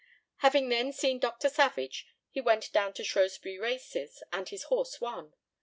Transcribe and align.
Having 0.37 0.69
then 0.69 0.91
seen 0.91 1.19
Dr. 1.19 1.47
Savage, 1.47 2.07
he 2.31 2.41
went 2.41 2.73
down 2.73 2.91
to 2.93 3.03
Shrewsbury 3.03 3.59
Races, 3.59 4.23
and 4.33 4.49
his 4.49 4.63
horse 4.63 4.99
won. 4.99 5.35